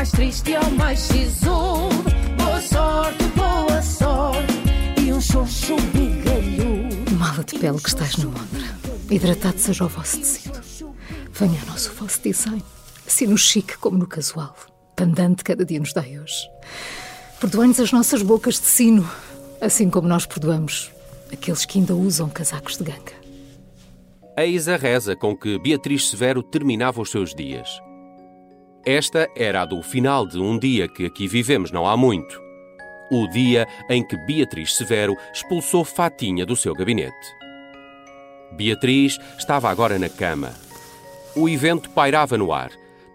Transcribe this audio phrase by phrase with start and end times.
[0.00, 1.90] mais triste ao mais sisudo.
[2.38, 4.54] Boa sorte, boa sorte
[5.04, 7.16] e um xoxo bigalhudo.
[7.18, 8.64] Mala de pele que estás no ombro.
[9.10, 10.58] Hidratado seja o vosso tecido.
[11.32, 12.64] Venha ao nosso vosso design.
[13.06, 14.56] Assim no chique como no casual.
[14.96, 16.48] Pandante cada dia nos dai hoje.
[17.38, 19.06] Perdoem-nos as nossas bocas de sino,
[19.60, 20.90] assim como nós perdoamos
[21.30, 23.20] aqueles que ainda usam casacos de ganga.
[24.34, 27.68] Eis a reza com que Beatriz Severo terminava os seus dias.
[28.84, 32.40] Esta era a do final de um dia que aqui vivemos não há muito.
[33.10, 37.36] O dia em que Beatriz Severo expulsou Fatinha do seu gabinete.
[38.52, 40.54] Beatriz estava agora na cama.
[41.36, 42.70] O evento pairava no ar.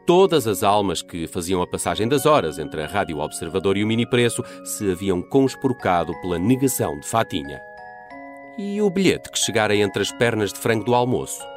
[0.06, 3.88] Todas as almas que faziam a passagem das horas entre a Rádio Observador e o
[3.88, 7.60] Mini Preço se haviam consporcado pela negação de Fatinha.
[8.56, 11.55] E o bilhete que chegara entre as pernas de frango do almoço?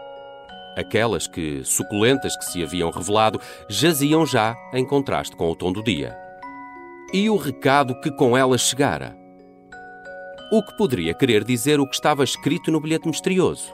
[0.78, 5.82] Aquelas que, suculentas que se haviam revelado, jaziam já em contraste com o tom do
[5.82, 6.16] dia.
[7.12, 9.19] E o recado que com elas chegara?
[10.53, 13.72] O que poderia querer dizer o que estava escrito no bilhete misterioso?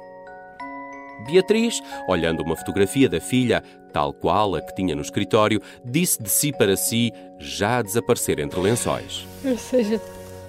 [1.27, 6.31] Beatriz, olhando uma fotografia da filha, tal qual a que tinha no escritório, disse de
[6.31, 9.27] si para si, já a desaparecer entre lençóis.
[9.45, 10.01] Ou seja,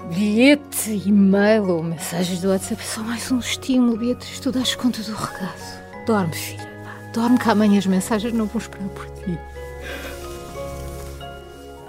[0.09, 4.39] bilhete, e-mail ou mensagens do WhatsApp só mais um estímulo, Beatriz.
[4.39, 5.84] Tu dás conta do recado.
[6.05, 6.69] Dorme, filha.
[7.11, 9.37] Dorme que amanhã as mensagens não vão esperar por ti.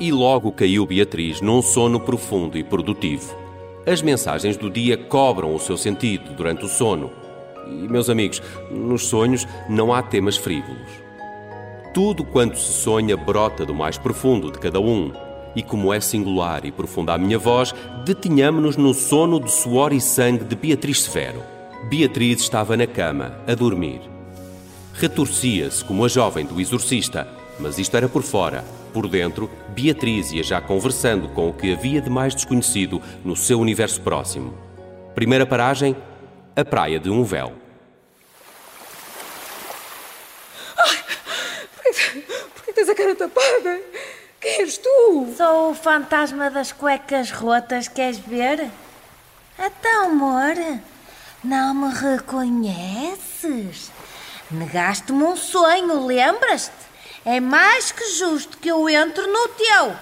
[0.01, 3.35] E logo caiu Beatriz num sono profundo e produtivo.
[3.87, 7.11] As mensagens do dia cobram o seu sentido durante o sono.
[7.67, 10.89] E, meus amigos, nos sonhos não há temas frívolos.
[11.93, 15.13] Tudo quanto se sonha brota do mais profundo de cada um.
[15.55, 20.01] E como é singular e profunda a minha voz, detinhamo-nos no sono de suor e
[20.01, 21.56] sangue de Beatriz Severo.
[21.89, 24.01] Beatriz estava na cama, a dormir.
[24.95, 27.29] Retorcia-se como a jovem do exorcista,
[27.61, 28.65] mas isto era por fora.
[28.93, 33.61] Por dentro, Beatriz ia já conversando com o que havia de mais desconhecido no seu
[33.61, 34.53] universo próximo.
[35.15, 35.97] Primeira paragem,
[36.57, 37.53] a praia de um véu.
[42.53, 43.81] Porquê tens a cara tapada?
[44.41, 45.33] Quem és tu?
[45.37, 48.69] Sou o fantasma das cuecas rotas, queres ver?
[49.57, 50.57] Então, amor,
[51.47, 53.91] não me reconheces?
[54.51, 56.75] Negaste-me um sonho, lembras-te?
[57.25, 59.97] É mais que justo que eu entre no teu.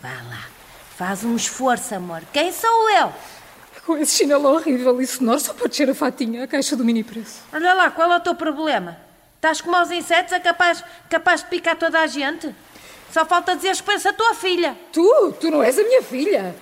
[0.00, 0.46] Vá lá,
[0.96, 2.22] faz um esforço, amor.
[2.32, 3.12] Quem sou eu?
[3.84, 7.04] Com esse chinelo horrível e sonoro só pode ser a fatinha, a caixa do mini
[7.04, 7.40] preço.
[7.52, 8.98] Olha lá, qual é o teu problema?
[9.36, 12.54] Estás como aos insetos, é capaz, capaz de picar toda a gente?
[13.12, 14.76] Só falta dizeres que pensa a tua filha.
[14.92, 15.34] Tu?
[15.40, 16.54] Tu não és a minha filha.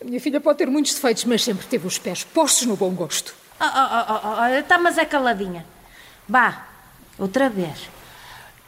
[0.00, 2.90] A minha filha pode ter muitos defeitos, mas sempre teve os pés postos no bom
[2.90, 3.34] gosto.
[3.60, 5.66] Oh, oh, oh, oh, tá, mas é caladinha.
[6.28, 6.68] Vá,
[7.18, 7.90] outra vez.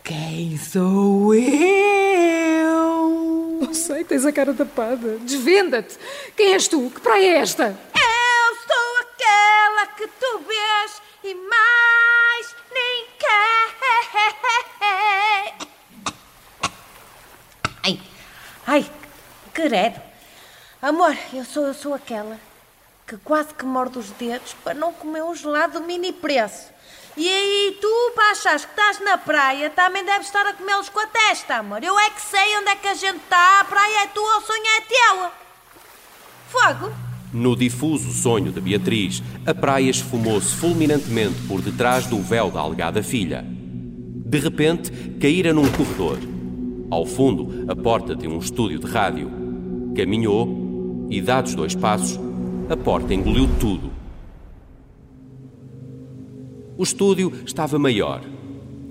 [0.03, 1.51] Quem sou eu?
[3.63, 5.19] Não sei, tens a cara tapada.
[5.19, 5.97] Desvenda-te.
[6.37, 6.91] Quem és tu?
[6.91, 7.79] Que praia é esta?
[7.95, 13.11] Eu sou aquela que tu vês e mais ninguém.
[17.85, 18.01] Ai,
[18.67, 18.91] ai,
[19.55, 20.10] credo.
[20.83, 22.39] Amor, eu sou, eu sou aquela
[23.07, 26.71] que quase que morde os dedos para não comer um gelado do mini preço.
[27.17, 31.01] E aí tu, para achares que estás na praia, também deves estar a comê-los com
[31.01, 31.85] a testa, amor.
[31.85, 34.41] Eu é que sei onde é que a gente está, a praia é tua, o
[34.41, 35.31] sonho é teu.
[36.49, 36.95] Fogo!
[37.31, 43.03] No difuso sonho de Beatriz, a praia esfumou-se fulminantemente por detrás do véu da alegada
[43.03, 43.45] filha.
[43.45, 44.91] De repente,
[45.21, 46.19] caíra num corredor.
[46.91, 49.31] Ao fundo, a porta de um estúdio de rádio.
[49.97, 50.70] Caminhou
[51.11, 52.19] e, dados dois passos,
[52.69, 53.91] a porta engoliu tudo.
[56.79, 58.23] O estúdio estava maior.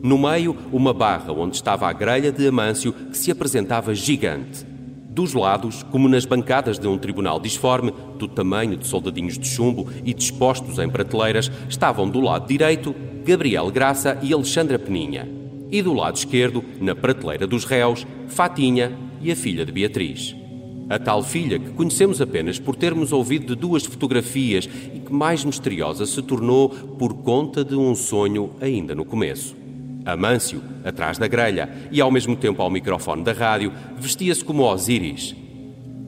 [0.03, 4.65] No meio, uma barra onde estava a grelha de Amâncio que se apresentava gigante.
[5.09, 9.87] Dos lados, como nas bancadas de um tribunal disforme, do tamanho de soldadinhos de chumbo
[10.05, 15.27] e dispostos em prateleiras, estavam do lado direito Gabriel Graça e Alexandra Peninha.
[15.71, 20.38] E do lado esquerdo, na prateleira dos réus, Fatinha e a filha de Beatriz.
[20.89, 25.45] A tal filha que conhecemos apenas por termos ouvido de duas fotografias e que mais
[25.45, 29.55] misteriosa se tornou por conta de um sonho ainda no começo.
[30.03, 35.35] Amâncio, atrás da grelha e ao mesmo tempo ao microfone da rádio, vestia-se como Osíris.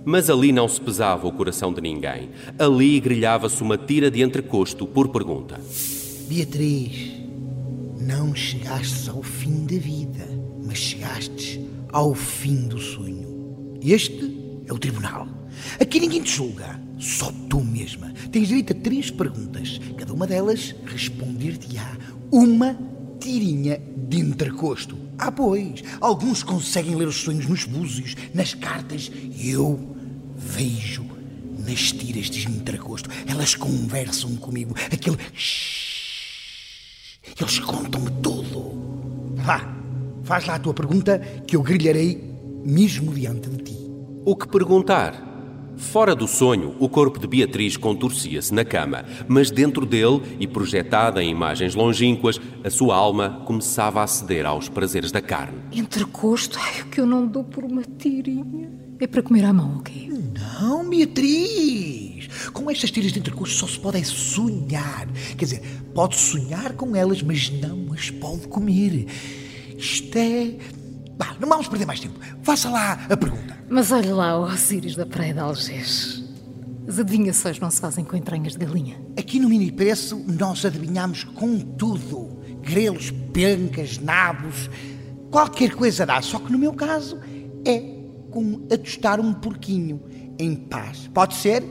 [0.03, 2.29] Mas ali não se pesava o coração de ninguém.
[2.57, 5.61] Ali grilhava-se uma tira de entrecosto por pergunta.
[6.27, 7.11] Beatriz,
[7.99, 10.27] não chegastes ao fim da vida,
[10.65, 11.59] mas chegastes
[11.93, 13.21] ao fim do sonho.
[13.83, 14.30] Este
[14.65, 15.27] é o tribunal.
[15.79, 18.13] Aqui ninguém te julga, só tu mesma.
[18.31, 19.79] Tens direito a três perguntas.
[19.97, 21.97] Cada uma delas responder-te-á
[22.31, 22.77] uma
[23.19, 24.97] tirinha de entrecosto.
[25.17, 29.11] Ah, pois, alguns conseguem ler os sonhos nos búzios, nas cartas.
[29.39, 29.95] Eu
[30.35, 31.05] vejo
[31.67, 33.09] nas tiras de entrecosto.
[33.27, 34.75] Elas conversam comigo.
[34.91, 35.17] Aquele.
[37.39, 38.71] Eles contam-me tudo.
[39.35, 39.75] Vá,
[40.23, 42.31] faz lá a tua pergunta que eu grilharei
[42.65, 43.70] mesmo diante de ti.
[44.23, 45.29] O que perguntar?
[45.75, 51.23] Fora do sonho, o corpo de Beatriz contorcia-se na cama, mas dentro dele, e projetada
[51.23, 55.57] em imagens longínquas, a sua alma começava a ceder aos prazeres da carne.
[55.71, 58.69] Entrecosto, ai, o que eu não dou por uma tirinha.
[58.99, 60.11] É para comer à mão, ok?
[60.61, 62.27] Não, Beatriz!
[62.53, 65.07] Com estas tiras de entrecosto só se pode é sonhar.
[65.35, 65.61] Quer dizer,
[65.95, 69.07] pode sonhar com elas, mas não as pode comer.
[69.75, 70.57] Isto é.
[71.17, 72.19] Bah, não vamos perder mais tempo.
[72.43, 73.50] Faça lá a pergunta.
[73.73, 76.21] Mas olha lá o Osíris da Praia de Algés.
[76.85, 78.99] As adivinhações não se fazem com entranhas de galinha.
[79.17, 82.37] Aqui no Mini Preço nós adivinhamos com tudo.
[82.61, 84.69] Grelos, pencas, nabos,
[85.31, 86.21] qualquer coisa dá.
[86.21, 87.17] Só que no meu caso
[87.65, 87.79] é
[88.29, 90.03] com atostar um porquinho
[90.37, 91.07] em paz.
[91.13, 91.63] Pode ser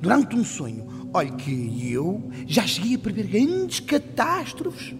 [0.00, 1.10] durante um sonho.
[1.12, 4.94] Olha que eu já cheguei a prever grandes catástrofes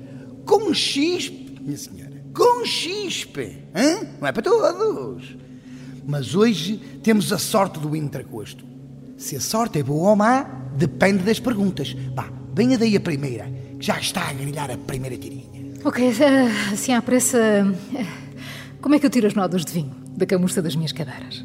[0.44, 2.20] com chispe, minha senhora.
[2.34, 3.62] Com chispe.
[3.72, 4.00] Hã?
[4.20, 5.38] Não é para todos.
[6.10, 8.64] Mas hoje temos a sorte do intracosto.
[9.18, 10.42] Se a sorte é boa ou má,
[10.74, 11.94] depende das perguntas.
[12.14, 13.44] Vá, venha daí a primeira,
[13.78, 15.74] que já está a grilhar a primeira tirinha.
[15.84, 17.36] Ok, eh, assim à pressa.
[17.94, 18.06] eh,
[18.80, 21.44] Como é que eu tiro as nódoas de vinho da camurça das minhas cadeiras?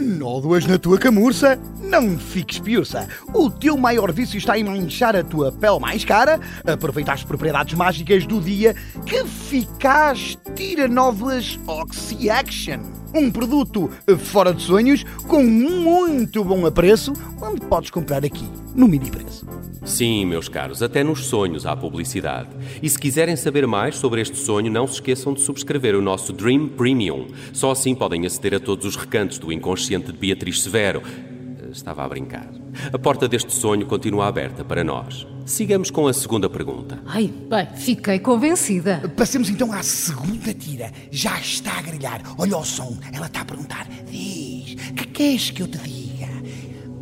[0.00, 1.58] Nódoas na tua camurça?
[1.82, 3.06] Não fiques piuça.
[3.34, 6.40] O teu maior vício está em manchar a tua pele mais cara.
[6.64, 8.74] Aproveita as propriedades mágicas do dia
[9.04, 12.80] que eficaz tira nódoas Oxy Action.
[13.14, 19.10] Um produto fora de sonhos com muito bom apreço, onde podes comprar aqui, no mini
[19.10, 19.46] preço.
[19.84, 22.48] Sim, meus caros, até nos sonhos há publicidade.
[22.82, 26.32] E se quiserem saber mais sobre este sonho, não se esqueçam de subscrever o nosso
[26.32, 27.28] Dream Premium.
[27.52, 31.02] Só assim podem aceder a todos os recantos do inconsciente de Beatriz Severo.
[31.06, 32.50] Eh, Estava a brincar.
[32.92, 35.26] A porta deste sonho continua aberta para nós.
[35.46, 37.00] Sigamos com a segunda pergunta.
[37.06, 39.00] Ai, bem, fiquei convencida.
[39.16, 40.92] Passemos então à segunda tira.
[41.10, 42.22] Já está a grelhar.
[42.38, 42.96] Olha o som.
[43.12, 43.88] Ela está a perguntar.
[44.08, 46.28] Diz, que queres que eu te diga?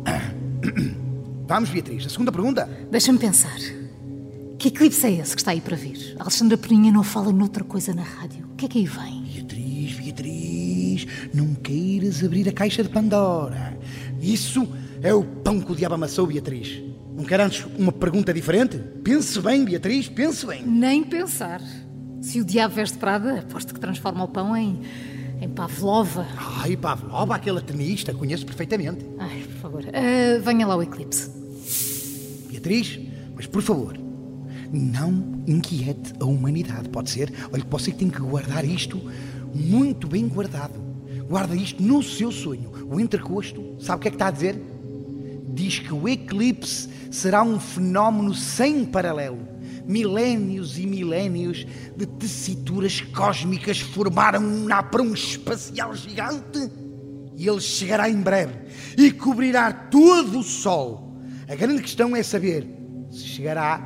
[0.05, 0.31] Ah,
[1.49, 2.05] Vamos, Beatriz.
[2.05, 2.69] A segunda pergunta.
[2.91, 3.57] Deixa-me pensar.
[4.59, 6.15] Que eclipse é esse que está aí para vir?
[6.19, 8.45] A Alexandra Peninha não fala noutra coisa na rádio.
[8.51, 9.23] O que é que aí vem?
[9.23, 13.75] Beatriz, Beatriz, não queiras abrir a caixa de Pandora.
[14.21, 14.67] Isso
[15.01, 16.83] é o pão que o diabo amassou, Beatriz.
[17.15, 18.77] Não quer antes uma pergunta diferente?
[19.03, 20.63] Pense bem, Beatriz, pense bem.
[20.63, 21.63] Nem pensar.
[22.21, 24.81] Se o diabo veste Prada, aposto que transforma o pão em.
[25.41, 26.27] em Pavlova.
[26.61, 29.03] Ai, Pavlova, aquela tenista, conheço perfeitamente.
[29.17, 29.83] Ai, por favor.
[29.87, 31.38] Ah, venha lá o eclipse.
[32.59, 32.99] Beatriz,
[33.33, 33.97] mas por favor,
[34.71, 37.31] não inquiete a humanidade, pode ser?
[37.53, 39.01] Olha, que você tem que guardar isto
[39.53, 40.79] muito bem guardado.
[41.27, 42.69] Guarda isto no seu sonho.
[42.91, 44.61] O entrecosto, sabe o que é que está a dizer?
[45.53, 49.47] Diz que o eclipse será um fenómeno sem paralelo.
[49.85, 51.65] Milénios e milénios
[51.95, 56.69] de tessituras cósmicas formaram um napão espacial gigante
[57.35, 58.53] e ele chegará em breve
[58.97, 61.08] e cobrirá todo o Sol.
[61.49, 62.63] A grande questão é saber
[63.09, 63.81] se chegará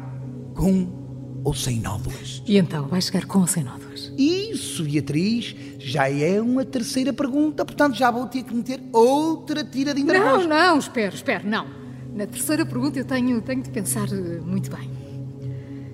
[0.53, 2.43] com ou sem nódulas.
[2.45, 4.11] E então, vai chegar com ou sem nódulas?
[4.17, 9.93] Isso, Beatriz, já é uma terceira pergunta, portanto já vou ter que meter outra tira
[9.93, 11.65] de Não, não, espera, espera, não.
[12.13, 14.91] Na terceira pergunta eu tenho, tenho de pensar eh, muito bem.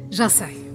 [0.09, 0.67] Já sei.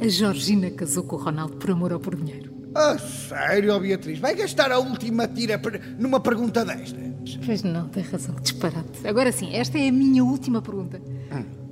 [0.00, 2.53] A Georgina casou com o Ronaldo por amor ou por dinheiro.
[2.74, 5.60] Ah, sério, Beatriz, vai gastar a última tira
[5.98, 7.38] numa pergunta destas?
[7.46, 9.06] Pois não, tem razão, disparate.
[9.06, 11.00] Agora sim, esta é a minha última pergunta.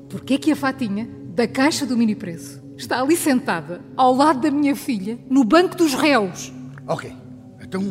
[0.08, 4.50] Porquê que a Fatinha, da caixa do mini preço, está ali sentada, ao lado da
[4.50, 6.52] minha filha, no banco dos réus?
[6.86, 7.12] Ok,
[7.60, 7.82] então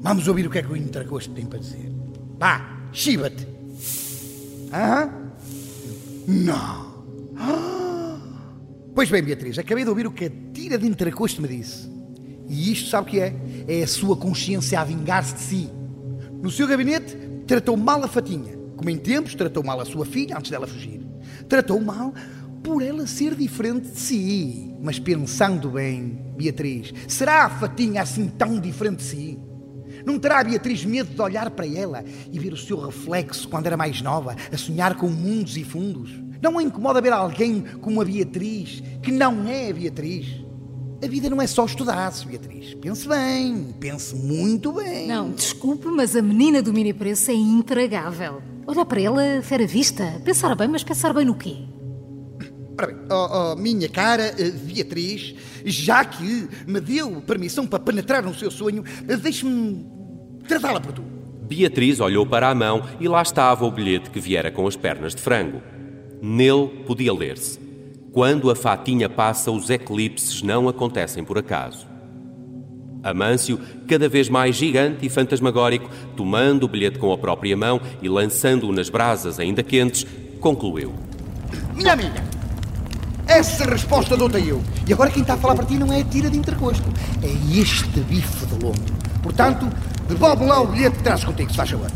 [0.00, 1.92] vamos ouvir o que é que o Intracosto tem para dizer.
[2.38, 3.46] Vá, chiba-te.
[4.72, 5.10] Aham?
[6.26, 7.04] Não.
[7.36, 8.18] Ah.
[8.94, 11.93] Pois bem, Beatriz, acabei de ouvir o que a tira de Intracosto me disse.
[12.48, 13.34] E isto sabe o que é?
[13.66, 15.70] É a sua consciência a vingar-se de si.
[16.42, 18.56] No seu gabinete, tratou mal a Fatinha.
[18.76, 21.00] Como em tempos, tratou mal a sua filha antes dela fugir.
[21.48, 22.12] Tratou mal
[22.62, 24.74] por ela ser diferente de si.
[24.82, 29.38] Mas pensando bem, Beatriz, será a Fatinha assim tão diferente de si?
[30.04, 33.66] Não terá a Beatriz medo de olhar para ela e ver o seu reflexo quando
[33.66, 36.10] era mais nova, a sonhar com mundos e fundos?
[36.42, 40.44] Não a incomoda ver alguém como a Beatriz, que não é a Beatriz?
[41.04, 42.72] A vida não é só estudar-se, Beatriz.
[42.74, 45.06] Pense bem, pense muito bem.
[45.06, 48.40] Não, desculpe, mas a menina do mini preço é intragável.
[48.66, 50.18] Olha para ela, fera vista.
[50.24, 51.56] Pensar bem, mas pensar bem no quê?
[52.78, 55.34] Ora bem, oh, oh, minha cara uh, Beatriz,
[55.66, 59.86] já que me deu permissão para penetrar no seu sonho, uh, deixe-me
[60.48, 61.04] tratá-la por tu.
[61.46, 65.14] Beatriz olhou para a mão e lá estava o bilhete que viera com as pernas
[65.14, 65.60] de frango.
[66.22, 67.58] Nele podia ler-se:
[68.14, 71.84] Quando a fatinha passa, os eclipses não acontecem por acaso.
[73.02, 78.08] Amâncio, cada vez mais gigante e fantasmagórico, tomando o bilhete com a própria mão e
[78.08, 80.06] lançando-o nas brasas ainda quentes,
[80.38, 80.94] concluiu:
[81.74, 82.22] Minha amiga,
[83.26, 84.62] essa resposta dou-te eu.
[84.86, 86.88] E agora quem está a falar para ti não é a tira de intercosto,
[87.20, 88.80] é este bife de lombo.
[89.24, 89.68] Portanto,
[90.06, 91.90] devolve lá o bilhete que traz contigo, se faz favor.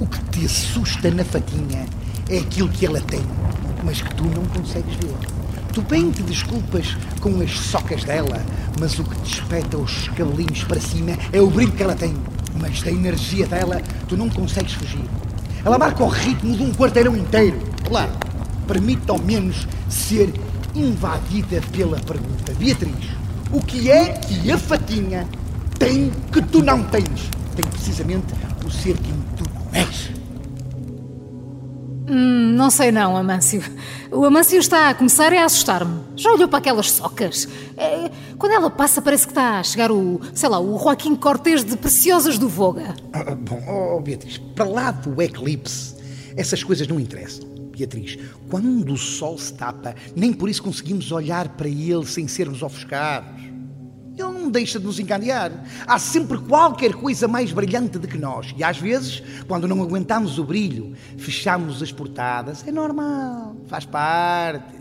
[0.00, 1.86] O que te assusta na fatinha
[2.28, 3.22] é aquilo que ela tem,
[3.84, 5.43] mas que tu não consegues ver.
[5.74, 8.40] Tu bem te desculpas com as socas dela,
[8.78, 12.14] mas o que te espeta os cabelinhos para cima é o brilho que ela tem.
[12.60, 15.04] Mas da energia dela, tu não consegues fugir.
[15.64, 17.58] Ela marca o ritmo de um quarteirão inteiro.
[17.88, 18.12] Claro,
[18.68, 20.32] permite ao menos ser
[20.76, 22.54] invadida pela pergunta.
[22.56, 23.08] Beatriz,
[23.50, 25.26] o que é que a fatinha
[25.76, 27.28] tem que tu não tens?
[27.56, 28.32] Tem precisamente
[28.64, 30.23] o ser quem tu és.
[32.06, 33.62] Hum, não sei não, Amâncio.
[34.10, 36.02] O Amâncio está a começar a assustar-me.
[36.16, 37.48] Já olhou para aquelas socas?
[37.76, 41.64] É, quando ela passa parece que está a chegar o, sei lá, o Joaquim Cortês
[41.64, 42.94] de Preciosas do Voga.
[43.12, 45.94] Ah, bom, oh, Beatriz, para lá do eclipse,
[46.36, 47.48] essas coisas não interessam.
[47.76, 48.18] Beatriz,
[48.50, 53.42] quando o sol se tapa, nem por isso conseguimos olhar para ele sem sermos ofuscados.
[54.44, 55.64] Não deixa de nos encandear.
[55.86, 58.54] Há sempre qualquer coisa mais brilhante do que nós.
[58.58, 62.62] E às vezes, quando não aguentamos o brilho, fechamos as portadas.
[62.68, 64.74] É normal, faz parte.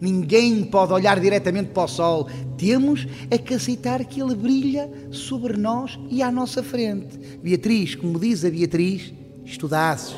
[0.00, 2.26] Ninguém pode olhar diretamente para o sol.
[2.56, 7.18] Temos é que aceitar que ele brilha sobre nós e à nossa frente.
[7.42, 9.12] Beatriz, como diz a Beatriz,
[9.44, 10.16] estudasses.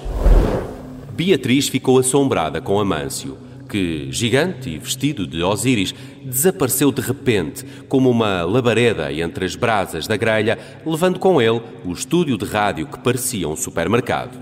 [1.17, 3.37] Beatriz ficou assombrada com Amâncio,
[3.75, 10.07] que, gigante e vestido de Osíris, desapareceu de repente como uma labareda entre as brasas
[10.07, 14.39] da grelha, levando com ele o estúdio de rádio que parecia um supermercado.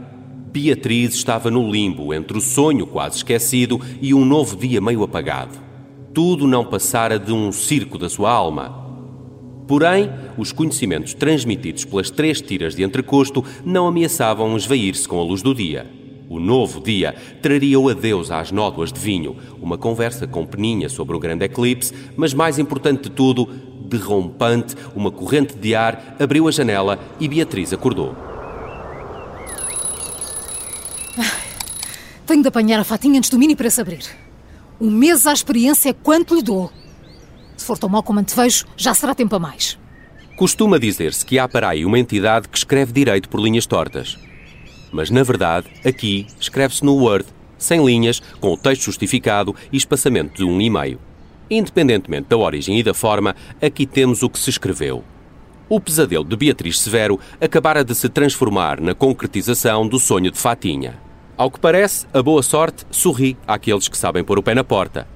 [0.53, 5.59] Beatriz estava no limbo entre o sonho quase esquecido e um novo dia meio apagado.
[6.13, 8.87] Tudo não passara de um circo da sua alma.
[9.67, 15.41] Porém, os conhecimentos transmitidos pelas três tiras de entrecosto não ameaçavam esvair-se com a luz
[15.41, 16.02] do dia.
[16.33, 21.15] O novo dia traria o adeus às nódoas de vinho, uma conversa com Peninha sobre
[21.15, 26.51] o grande eclipse, mas mais importante de tudo, derrompante, uma corrente de ar abriu a
[26.51, 28.17] janela e Beatriz acordou.
[32.27, 34.07] Tenho de apanhar a fatinha antes do mini para se abrir.
[34.81, 36.73] Um mês à experiência é quanto lhe dou.
[37.59, 39.79] Se for tão mal como antevejo, já será tempo a mais.
[40.35, 44.17] Costuma dizer-se que há para aí uma entidade que escreve direito por linhas tortas.
[44.93, 50.37] Mas, na verdade, aqui escreve-se no Word, sem linhas, com o texto justificado e espaçamento
[50.37, 51.01] de um e meio.
[51.51, 55.03] Independentemente da origem e da forma, aqui temos o que se escreveu.
[55.69, 60.99] O pesadelo de Beatriz Severo acabara de se transformar na concretização do sonho de Fatinha.
[61.37, 65.09] Ao que parece, a boa sorte sorri àqueles que sabem pôr o pé na porta.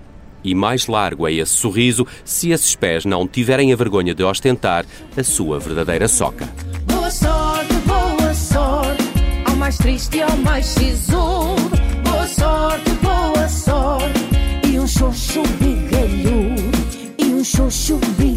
[0.42, 4.86] E mais largo é esse sorriso se esses pés não tiverem a vergonha de ostentar
[5.16, 6.48] a sua verdadeira soca
[9.66, 11.70] mais triste ao mais sisudo.
[12.04, 14.20] Boa sorte, boa sorte.
[14.72, 16.70] E um xoxo bigalhudo.
[17.18, 18.35] E um xoxo bigalhudo.